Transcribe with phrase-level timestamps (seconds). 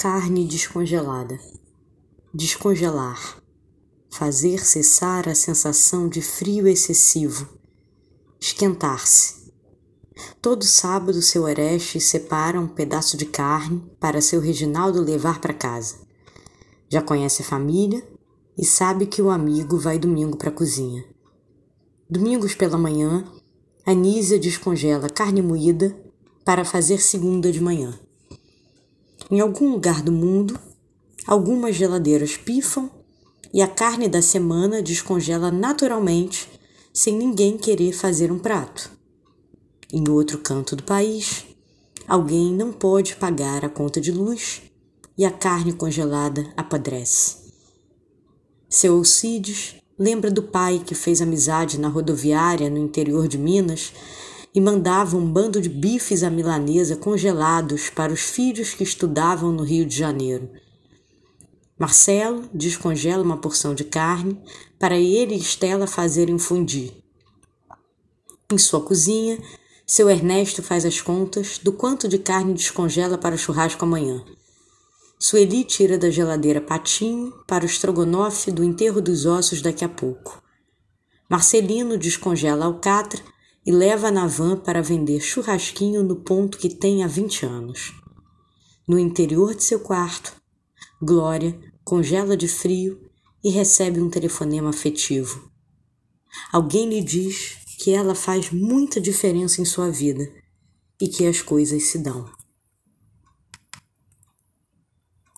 [0.00, 1.38] carne descongelada.
[2.32, 3.36] Descongelar.
[4.10, 7.46] Fazer cessar a sensação de frio excessivo.
[8.40, 9.52] Esquentar-se.
[10.40, 15.96] Todo sábado, seu Oreste separa um pedaço de carne para seu Reginaldo levar para casa.
[16.88, 18.02] Já conhece a família
[18.56, 21.04] e sabe que o amigo vai domingo para a cozinha.
[22.08, 23.22] Domingos pela manhã,
[23.84, 25.94] Anísia descongela carne moída
[26.42, 28.00] para fazer segunda de manhã.
[29.30, 30.58] Em algum lugar do mundo,
[31.24, 32.90] algumas geladeiras pifam
[33.54, 36.48] e a carne da semana descongela naturalmente,
[36.92, 38.90] sem ninguém querer fazer um prato.
[39.92, 41.46] Em outro canto do país,
[42.08, 44.62] alguém não pode pagar a conta de luz
[45.16, 47.36] e a carne congelada apodrece.
[48.68, 53.92] Seu Alcides lembra do pai que fez amizade na rodoviária no interior de Minas
[54.54, 59.62] e mandava um bando de bifes à milanesa congelados para os filhos que estudavam no
[59.62, 60.50] Rio de Janeiro.
[61.78, 64.38] Marcelo descongela uma porção de carne
[64.78, 66.92] para ele e Estela fazerem fundir.
[68.52, 69.38] Em sua cozinha,
[69.86, 74.24] seu Ernesto faz as contas do quanto de carne descongela para o churrasco amanhã.
[75.18, 80.42] Sueli tira da geladeira patinho para o estrogonofe do enterro dos ossos daqui a pouco.
[81.28, 83.22] Marcelino descongela alcatra
[83.70, 87.94] e leva na van para vender churrasquinho no ponto que tem há 20 anos.
[88.84, 90.34] No interior de seu quarto,
[91.00, 93.00] Glória congela de frio
[93.44, 95.48] e recebe um telefonema afetivo.
[96.50, 100.28] Alguém lhe diz que ela faz muita diferença em sua vida
[101.00, 102.28] e que as coisas se dão.